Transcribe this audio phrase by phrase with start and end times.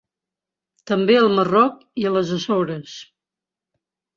[0.91, 2.99] També al Marroc i a les Açores.